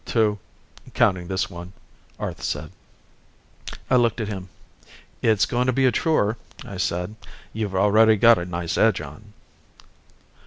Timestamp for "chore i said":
5.91-7.13